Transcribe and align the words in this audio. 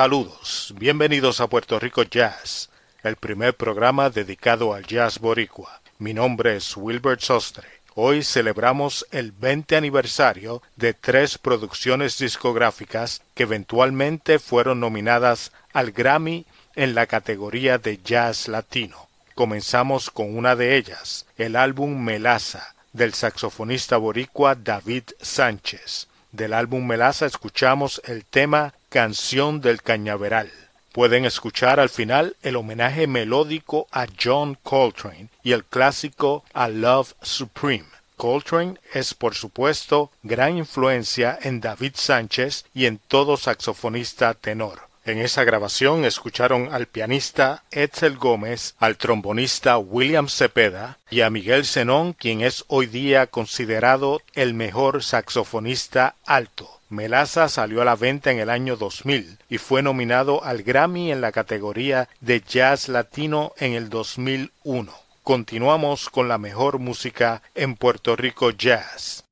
Saludos, 0.00 0.72
bienvenidos 0.78 1.42
a 1.42 1.46
Puerto 1.46 1.78
Rico 1.78 2.04
Jazz, 2.04 2.70
el 3.02 3.16
primer 3.16 3.54
programa 3.54 4.08
dedicado 4.08 4.72
al 4.72 4.86
jazz 4.86 5.18
boricua. 5.18 5.82
Mi 5.98 6.14
nombre 6.14 6.56
es 6.56 6.74
Wilbert 6.74 7.20
Sostre. 7.20 7.68
Hoy 7.94 8.24
celebramos 8.24 9.06
el 9.10 9.30
20 9.32 9.76
aniversario 9.76 10.62
de 10.76 10.94
tres 10.94 11.36
producciones 11.36 12.16
discográficas 12.16 13.20
que 13.34 13.42
eventualmente 13.42 14.38
fueron 14.38 14.80
nominadas 14.80 15.52
al 15.74 15.92
Grammy 15.92 16.46
en 16.76 16.94
la 16.94 17.04
categoría 17.04 17.76
de 17.76 17.98
jazz 18.02 18.48
latino. 18.48 19.06
Comenzamos 19.34 20.08
con 20.08 20.34
una 20.34 20.56
de 20.56 20.78
ellas, 20.78 21.26
el 21.36 21.56
álbum 21.56 22.02
Melaza, 22.02 22.74
del 22.94 23.12
saxofonista 23.12 23.98
boricua 23.98 24.54
David 24.54 25.10
Sánchez. 25.20 26.08
Del 26.32 26.54
álbum 26.54 26.86
Melaza 26.86 27.26
escuchamos 27.26 28.00
el 28.06 28.24
tema 28.24 28.72
Canción 28.90 29.60
del 29.60 29.82
Cañaveral. 29.82 30.50
Pueden 30.90 31.24
escuchar 31.24 31.78
al 31.78 31.90
final 31.90 32.34
el 32.42 32.56
homenaje 32.56 33.06
melódico 33.06 33.86
a 33.92 34.06
John 34.20 34.58
Coltrane 34.64 35.28
y 35.44 35.52
el 35.52 35.64
clásico 35.64 36.44
A 36.52 36.68
Love 36.68 37.14
Supreme. 37.22 37.86
Coltrane 38.16 38.80
es 38.92 39.14
por 39.14 39.36
supuesto 39.36 40.10
gran 40.24 40.58
influencia 40.58 41.38
en 41.40 41.60
David 41.60 41.92
Sánchez 41.94 42.64
y 42.74 42.86
en 42.86 42.98
todo 42.98 43.36
saxofonista 43.36 44.34
tenor. 44.34 44.89
En 45.04 45.18
esa 45.18 45.44
grabación 45.44 46.04
escucharon 46.04 46.72
al 46.72 46.86
pianista 46.86 47.64
Edsel 47.70 48.18
Gómez, 48.18 48.74
al 48.78 48.96
trombonista 48.96 49.78
William 49.78 50.28
Cepeda 50.28 50.98
y 51.10 51.22
a 51.22 51.30
Miguel 51.30 51.64
Zenón, 51.64 52.12
quien 52.12 52.42
es 52.42 52.64
hoy 52.68 52.86
día 52.86 53.26
considerado 53.26 54.20
el 54.34 54.52
mejor 54.52 55.02
saxofonista 55.02 56.16
alto. 56.26 56.80
Melaza 56.90 57.48
salió 57.48 57.82
a 57.82 57.84
la 57.84 57.96
venta 57.96 58.30
en 58.30 58.40
el 58.40 58.50
año 58.50 58.76
2000 58.76 59.38
y 59.48 59.58
fue 59.58 59.80
nominado 59.80 60.44
al 60.44 60.62
Grammy 60.62 61.12
en 61.12 61.20
la 61.20 61.32
categoría 61.32 62.08
de 62.20 62.40
Jazz 62.40 62.88
Latino 62.88 63.52
en 63.58 63.72
el 63.72 63.88
2001. 63.88 64.92
Continuamos 65.22 66.10
con 66.10 66.28
la 66.28 66.36
mejor 66.36 66.78
música 66.78 67.42
en 67.54 67.76
Puerto 67.76 68.16
Rico 68.16 68.50
Jazz. 68.50 69.24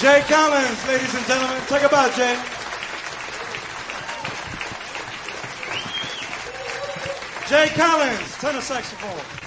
Jay 0.00 0.20
Collins, 0.28 0.88
ladies 0.88 1.14
and 1.14 1.26
gentlemen. 1.26 1.62
Take 1.68 1.82
a 1.84 1.88
bow, 1.88 2.10
Jay. 2.16 2.36
Jay 7.48 7.68
Collins, 7.74 8.38
tenor 8.38 8.60
saxophone. 8.60 9.43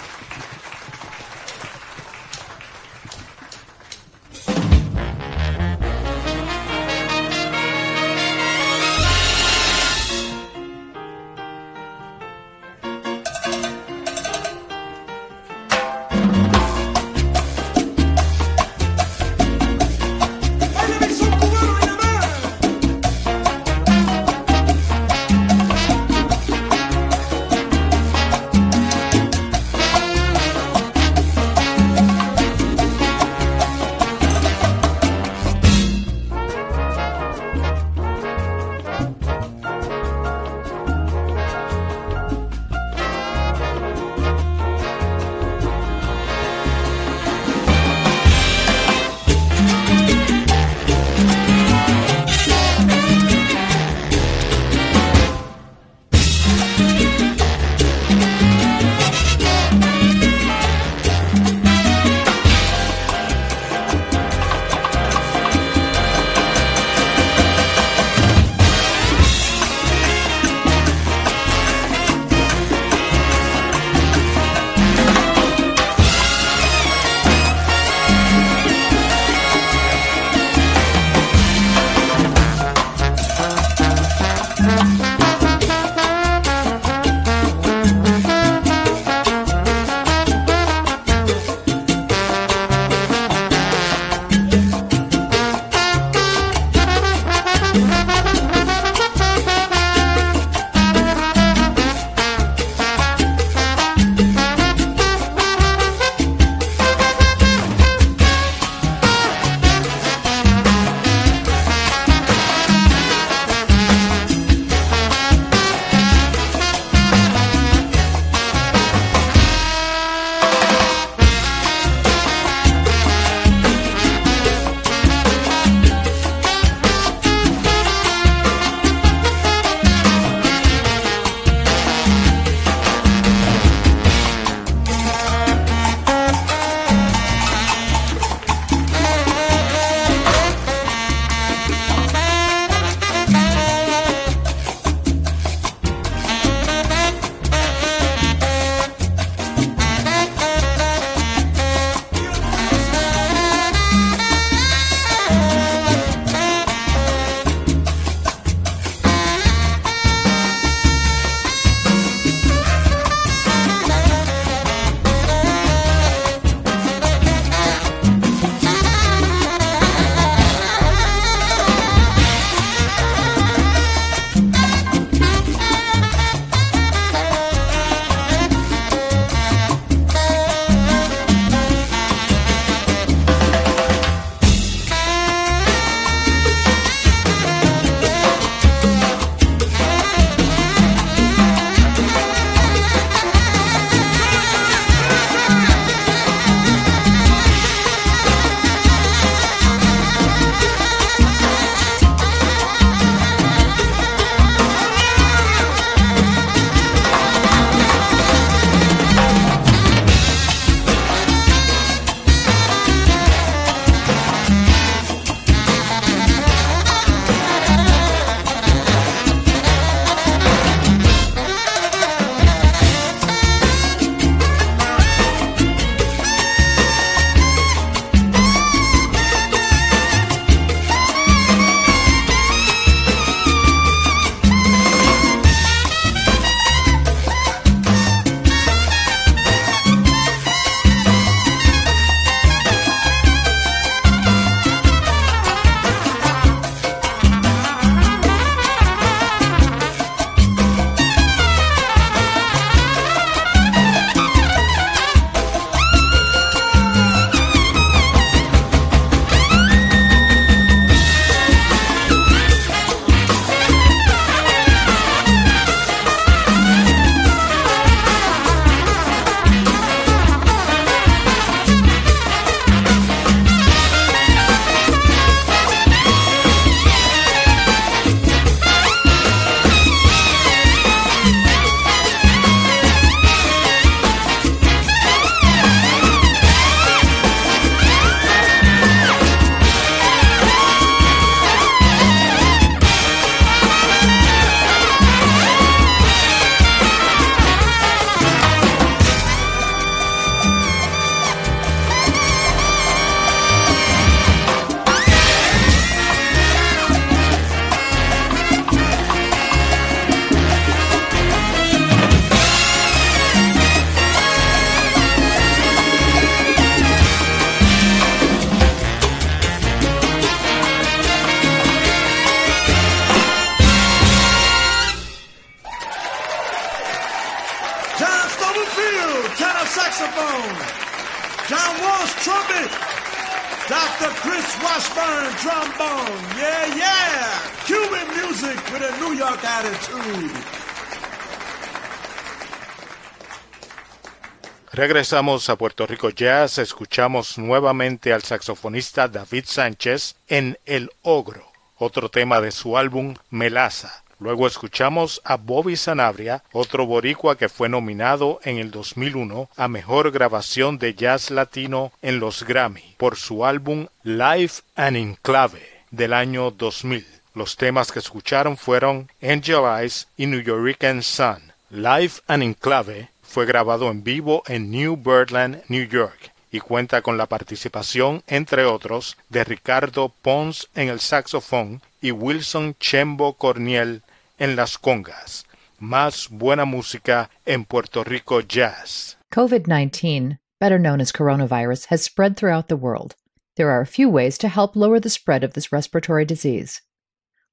Regresamos 344.77 345.49
a 345.49 345.55
Puerto 345.55 345.87
Rico 345.87 346.11
Jazz, 346.11 346.59
escuchamos 346.59 347.39
nuevamente 347.39 348.13
al 348.13 348.21
saxofonista 348.21 349.07
David 349.07 349.45
Sánchez 349.47 350.17
en 350.27 350.59
El 350.67 350.91
Ogro, 351.01 351.51
otro 351.77 352.09
tema 352.09 352.41
de 352.41 352.51
su 352.51 352.77
álbum 352.77 353.15
Melaza. 353.31 354.03
Luego 354.19 354.47
escuchamos 354.47 355.21
a 355.23 355.37
Bobby 355.37 355.75
Sanabria, 355.75 356.43
otro 356.51 356.87
boricua 356.87 357.37
que 357.37 357.49
fue 357.49 357.69
nominado 357.69 358.39
en 358.43 358.57
el 358.57 358.71
2001 358.71 359.49
a 359.55 359.67
Mejor 359.67 360.11
Grabación 360.11 360.79
de 360.79 360.95
Jazz 360.95 361.29
Latino 361.29 361.91
en 362.01 362.19
los 362.19 362.43
Grammy 362.43 362.95
por 362.97 363.15
su 363.15 363.45
álbum 363.45 363.87
Live 364.03 364.53
and 364.75 364.97
Enclave 364.97 365.61
del 365.91 366.13
año 366.13 366.49
2000. 366.49 367.05
Los 367.35 367.57
temas 367.57 367.91
que 367.91 367.99
escucharon 367.99 368.57
fueron 368.57 369.07
Angel 369.21 369.61
Eyes 369.79 370.07
y 370.17 370.25
New 370.25 370.41
Yorican 370.41 371.03
Sun. 371.03 371.53
Live 371.69 372.13
and 372.27 372.41
Enclave 372.41 373.09
fue 373.21 373.45
grabado 373.45 373.91
en 373.91 374.03
vivo 374.03 374.41
en 374.47 374.71
New 374.71 374.97
Birdland, 374.97 375.61
New 375.67 375.87
York, 375.87 376.31
y 376.51 376.59
cuenta 376.59 377.03
con 377.03 377.17
la 377.17 377.27
participación, 377.27 378.23
entre 378.25 378.65
otros, 378.65 379.17
de 379.29 379.43
Ricardo 379.43 380.11
Pons 380.23 380.69
en 380.73 380.89
el 380.89 380.99
saxofón 380.99 381.81
y 382.01 382.11
Wilson 382.11 382.75
Chembo 382.79 383.33
Corniel 383.33 384.01
en 384.39 384.55
las 384.55 384.77
congas. 384.77 385.45
Más 385.79 386.29
buena 386.29 386.65
música 386.65 387.29
en 387.45 387.65
Puerto 387.65 388.03
Rico 388.03 388.41
Jazz. 388.41 389.15
COVID-19, 389.31 390.39
better 390.59 390.79
known 390.79 391.01
as 391.01 391.11
coronavirus, 391.11 391.85
has 391.87 392.01
spread 392.03 392.35
throughout 392.35 392.67
the 392.67 392.75
world. 392.75 393.15
There 393.55 393.69
are 393.69 393.81
a 393.81 393.87
few 393.87 394.09
ways 394.09 394.37
to 394.39 394.47
help 394.47 394.75
lower 394.75 394.99
the 394.99 395.09
spread 395.09 395.43
of 395.43 395.53
this 395.53 395.71
respiratory 395.71 396.25
disease. 396.25 396.81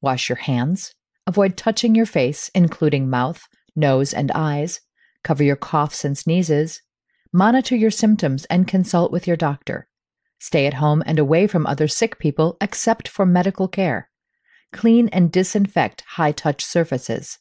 Wash 0.01 0.29
your 0.29 0.37
hands, 0.37 0.95
avoid 1.27 1.57
touching 1.57 1.95
your 1.95 2.07
face, 2.07 2.51
including 2.55 3.09
mouth, 3.09 3.49
nose, 3.75 4.13
and 4.13 4.31
eyes, 4.33 4.81
cover 5.23 5.43
your 5.43 5.57
coughs 5.57 6.05
and 6.05 6.17
sneezes, 6.17 6.83
monitor 7.33 7.75
your 7.75 7.91
symptoms, 7.91 8.45
and 8.47 8.69
consult 8.69 9.11
with 9.11 9.27
your 9.27 9.37
doctor. 9.37 9.89
Stay 10.39 10.67
at 10.67 10.75
home 10.75 11.03
and 11.07 11.19
away 11.19 11.47
from 11.47 11.67
other 11.67 11.89
sick 11.89 12.19
people 12.19 12.57
except 12.61 13.09
for 13.09 13.25
medical 13.25 13.67
care. 13.67 14.11
Clean 14.75 15.09
and 15.09 15.33
disinfect 15.33 16.03
high 16.17 16.33
touch 16.33 16.63
surfaces. 16.63 17.39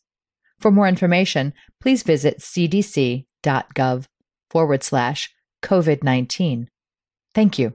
For 0.60 0.72
more 0.72 0.88
information, 0.88 1.54
please 1.82 2.04
visit 2.04 2.40
cdc.gov 2.40 4.06
forward 4.50 4.84
slash 4.84 5.30
COVID 5.64 6.04
19. 6.04 6.70
Thank 7.34 7.60
you. 7.60 7.74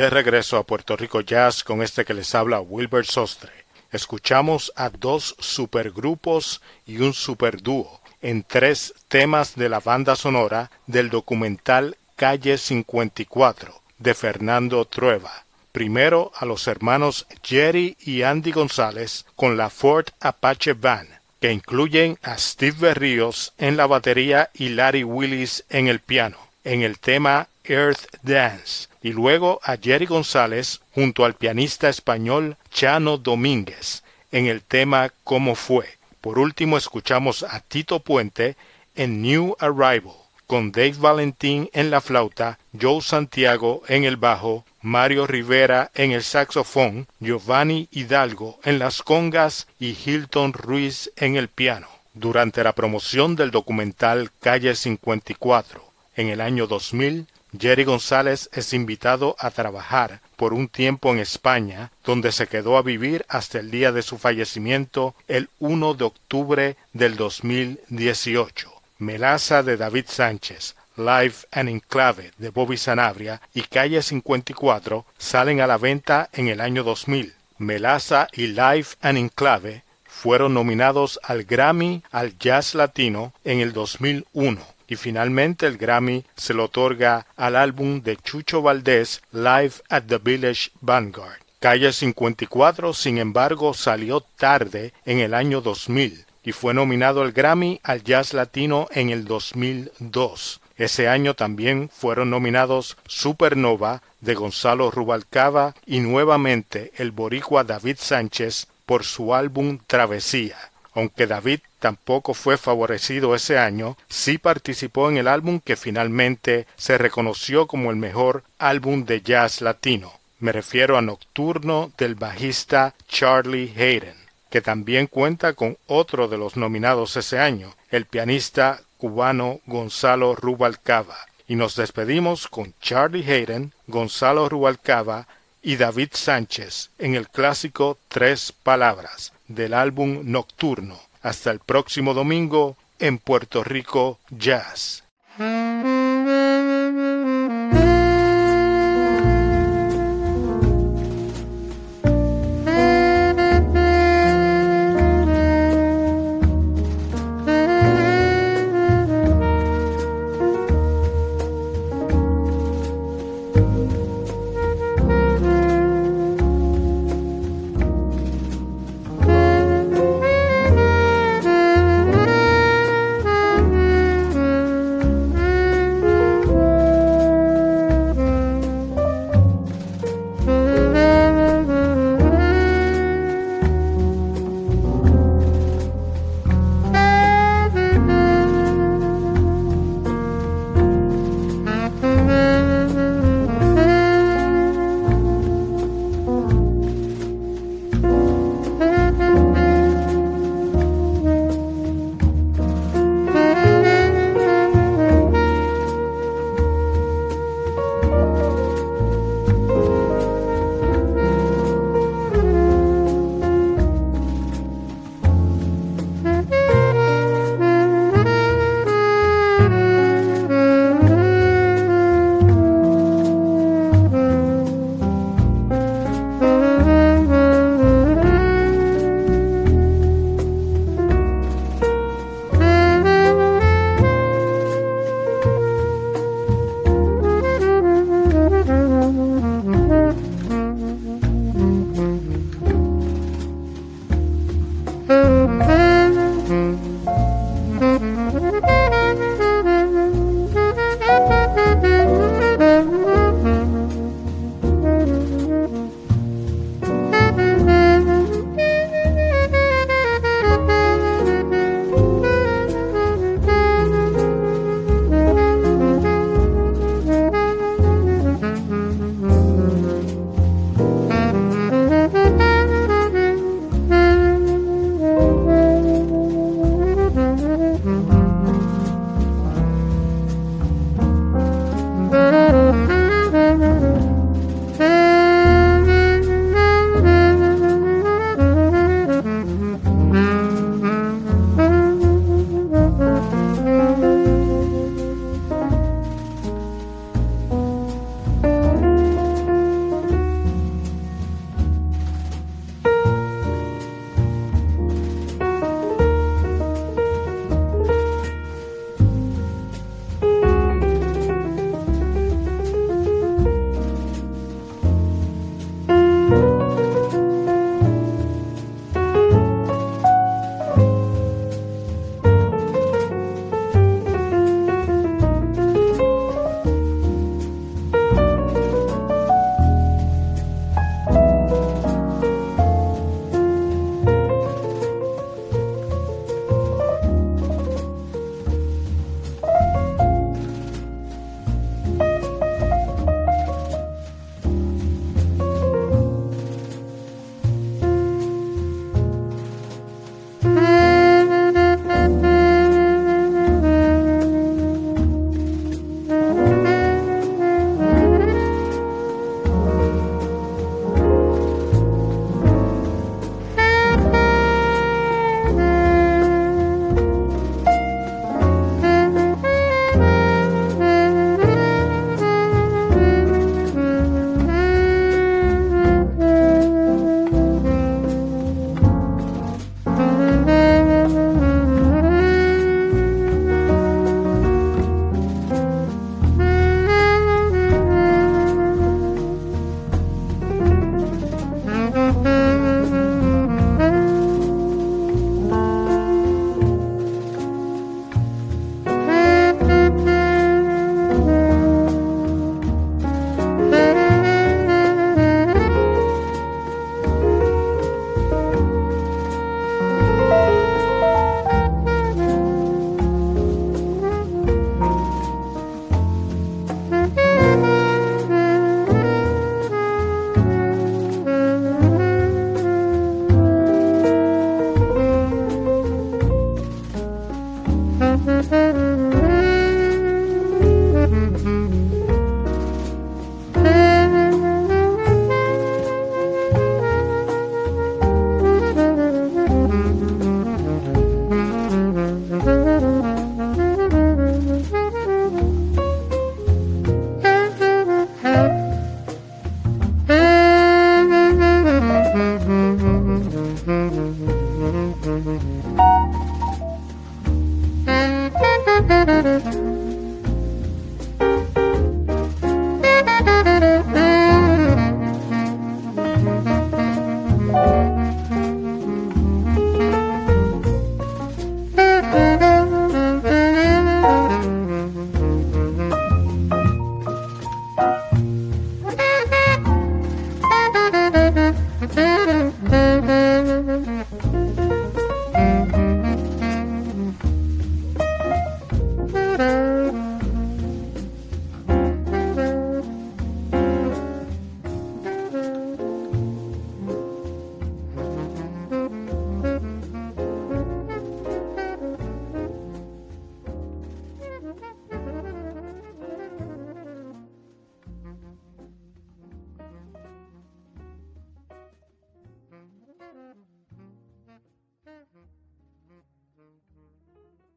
De 0.00 0.08
regreso 0.08 0.56
a 0.56 0.62
Puerto 0.62 0.96
Rico 0.96 1.20
Jazz 1.20 1.62
con 1.62 1.82
este 1.82 2.06
que 2.06 2.14
les 2.14 2.34
habla 2.34 2.58
Wilbert 2.58 3.06
Sostre. 3.06 3.52
Escuchamos 3.92 4.72
a 4.74 4.88
dos 4.88 5.36
supergrupos 5.38 6.62
y 6.86 7.00
un 7.00 7.12
superdúo 7.12 8.00
en 8.22 8.42
tres 8.42 8.94
temas 9.08 9.56
de 9.56 9.68
la 9.68 9.78
banda 9.78 10.16
sonora 10.16 10.70
del 10.86 11.10
documental 11.10 11.98
Calle 12.16 12.56
54 12.56 13.74
de 13.98 14.14
Fernando 14.14 14.86
Trueba. 14.86 15.44
Primero 15.70 16.32
a 16.34 16.46
los 16.46 16.66
hermanos 16.66 17.26
Jerry 17.42 17.98
y 18.00 18.22
Andy 18.22 18.52
González 18.52 19.26
con 19.36 19.58
la 19.58 19.68
Ford 19.68 20.06
Apache 20.20 20.72
Van, 20.72 21.08
que 21.42 21.52
incluyen 21.52 22.18
a 22.22 22.38
Steve 22.38 22.76
Berríos 22.80 23.52
en 23.58 23.76
la 23.76 23.86
batería 23.86 24.48
y 24.54 24.70
Larry 24.70 25.04
Willis 25.04 25.66
en 25.68 25.88
el 25.88 26.00
piano, 26.00 26.38
en 26.64 26.80
el 26.80 26.98
tema 26.98 27.48
Earth 27.64 28.06
Dance, 28.22 28.88
y 29.02 29.12
luego 29.12 29.60
a 29.62 29.76
Jerry 29.76 30.06
González 30.06 30.80
junto 30.94 31.24
al 31.24 31.34
pianista 31.34 31.88
español 31.88 32.56
Chano 32.70 33.16
Domínguez 33.16 34.02
en 34.32 34.46
el 34.46 34.62
tema 34.62 35.12
Cómo 35.24 35.54
fue. 35.54 35.86
Por 36.20 36.38
último 36.38 36.76
escuchamos 36.76 37.42
a 37.42 37.60
Tito 37.60 38.00
Puente 38.00 38.56
en 38.94 39.22
New 39.22 39.56
Arrival, 39.58 40.14
con 40.46 40.72
Dave 40.72 40.96
Valentín 40.98 41.70
en 41.72 41.90
la 41.90 42.00
flauta, 42.00 42.58
Joe 42.78 43.00
Santiago 43.00 43.82
en 43.88 44.04
el 44.04 44.16
bajo, 44.16 44.64
Mario 44.82 45.26
Rivera 45.26 45.90
en 45.94 46.12
el 46.12 46.22
saxofón, 46.22 47.06
Giovanni 47.20 47.88
Hidalgo 47.92 48.58
en 48.64 48.78
las 48.78 49.02
congas 49.02 49.68
y 49.78 49.96
Hilton 50.04 50.52
Ruiz 50.52 51.10
en 51.16 51.36
el 51.36 51.48
piano. 51.48 51.88
Durante 52.14 52.64
la 52.64 52.72
promoción 52.72 53.36
del 53.36 53.50
documental 53.50 54.30
Calle 54.40 54.74
54 54.74 55.84
en 56.16 56.28
el 56.28 56.40
año 56.40 56.66
2000, 56.66 57.26
Jerry 57.58 57.84
González 57.84 58.48
es 58.52 58.72
invitado 58.72 59.34
a 59.38 59.50
trabajar 59.50 60.20
por 60.36 60.52
un 60.52 60.68
tiempo 60.68 61.10
en 61.12 61.18
España, 61.18 61.90
donde 62.04 62.30
se 62.30 62.46
quedó 62.46 62.76
a 62.76 62.82
vivir 62.82 63.24
hasta 63.28 63.58
el 63.58 63.70
día 63.70 63.90
de 63.90 64.02
su 64.02 64.18
fallecimiento 64.18 65.14
el 65.26 65.48
1 65.58 65.94
de 65.94 66.04
octubre 66.04 66.76
del 66.92 67.16
2018. 67.16 68.72
Melaza 68.98 69.62
de 69.62 69.76
David 69.76 70.04
Sánchez, 70.08 70.76
Live 70.96 71.34
and 71.50 71.68
Enclave 71.70 72.32
de 72.38 72.50
Bobby 72.50 72.76
Sanabria 72.76 73.40
y 73.52 73.62
Calle 73.62 74.02
54 74.02 75.04
salen 75.18 75.60
a 75.60 75.66
la 75.66 75.78
venta 75.78 76.28
en 76.32 76.48
el 76.48 76.60
año 76.60 76.84
2000. 76.84 77.34
Melaza 77.58 78.28
y 78.32 78.48
Live 78.48 78.86
and 79.00 79.18
Enclave 79.18 79.82
fueron 80.04 80.54
nominados 80.54 81.18
al 81.22 81.44
Grammy 81.44 82.02
al 82.12 82.38
Jazz 82.38 82.74
Latino 82.74 83.32
en 83.44 83.60
el 83.60 83.72
2001 83.72 84.79
y 84.90 84.96
finalmente 84.96 85.66
el 85.66 85.78
Grammy 85.78 86.24
se 86.36 86.52
lo 86.52 86.64
otorga 86.64 87.26
al 87.36 87.56
álbum 87.56 88.02
de 88.02 88.16
Chucho 88.16 88.60
Valdés 88.60 89.22
Live 89.32 89.74
at 89.88 90.02
the 90.08 90.18
Village 90.18 90.72
Vanguard. 90.82 91.38
Calle 91.60 91.92
54, 91.92 92.92
sin 92.92 93.18
embargo, 93.18 93.72
salió 93.72 94.20
tarde 94.20 94.92
en 95.06 95.20
el 95.20 95.32
año 95.32 95.60
2000 95.60 96.26
y 96.42 96.52
fue 96.52 96.74
nominado 96.74 97.22
al 97.22 97.32
Grammy 97.32 97.80
al 97.84 98.02
Jazz 98.02 98.34
Latino 98.34 98.88
en 98.90 99.10
el 99.10 99.26
2002. 99.26 100.60
Ese 100.76 101.08
año 101.08 101.34
también 101.34 101.88
fueron 101.92 102.30
nominados 102.30 102.96
Supernova 103.06 104.02
de 104.20 104.34
Gonzalo 104.34 104.90
Rubalcaba 104.90 105.74
y 105.86 106.00
nuevamente 106.00 106.92
el 106.96 107.12
boricua 107.12 107.62
David 107.62 107.96
Sánchez 107.98 108.66
por 108.86 109.04
su 109.04 109.34
álbum 109.34 109.78
Travesía. 109.86 110.69
Aunque 110.94 111.26
David 111.26 111.60
tampoco 111.78 112.34
fue 112.34 112.58
favorecido 112.58 113.34
ese 113.34 113.58
año, 113.58 113.96
sí 114.08 114.38
participó 114.38 115.08
en 115.08 115.18
el 115.18 115.28
álbum 115.28 115.60
que 115.60 115.76
finalmente 115.76 116.66
se 116.76 116.98
reconoció 116.98 117.66
como 117.66 117.90
el 117.90 117.96
mejor 117.96 118.42
álbum 118.58 119.04
de 119.04 119.22
jazz 119.22 119.60
latino. 119.60 120.12
Me 120.40 120.52
refiero 120.52 120.96
a 120.98 121.02
Nocturno 121.02 121.92
del 121.96 122.14
bajista 122.14 122.94
Charlie 123.08 123.72
Hayden, 123.76 124.16
que 124.50 124.60
también 124.60 125.06
cuenta 125.06 125.52
con 125.52 125.76
otro 125.86 126.28
de 126.28 126.38
los 126.38 126.56
nominados 126.56 127.16
ese 127.16 127.38
año, 127.38 127.74
el 127.90 128.06
pianista 128.06 128.80
cubano 128.96 129.60
Gonzalo 129.66 130.34
Rubalcaba. 130.34 131.16
Y 131.46 131.56
nos 131.56 131.76
despedimos 131.76 132.48
con 132.48 132.74
Charlie 132.80 133.28
Hayden, 133.30 133.72
Gonzalo 133.86 134.48
Rubalcaba 134.48 135.26
y 135.62 135.76
David 135.76 136.10
Sánchez 136.12 136.90
en 136.98 137.16
el 137.16 137.28
clásico 137.28 137.98
Tres 138.08 138.52
Palabras 138.52 139.32
del 139.50 139.74
álbum 139.74 140.20
Nocturno. 140.24 140.98
Hasta 141.22 141.50
el 141.50 141.58
próximo 141.58 142.14
domingo 142.14 142.76
en 142.98 143.18
Puerto 143.18 143.62
Rico 143.62 144.18
Jazz. 144.30 145.04